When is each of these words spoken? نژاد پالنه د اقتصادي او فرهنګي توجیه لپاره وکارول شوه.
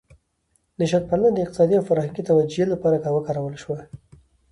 نژاد 0.81 1.03
پالنه 1.09 1.29
د 1.33 1.37
اقتصادي 1.45 1.75
او 1.77 1.83
فرهنګي 1.89 2.23
توجیه 2.29 2.65
لپاره 2.73 3.13
وکارول 3.17 3.55
شوه. 3.63 3.77